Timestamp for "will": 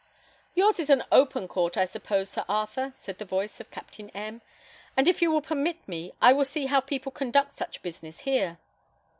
5.29-5.43, 6.33-6.43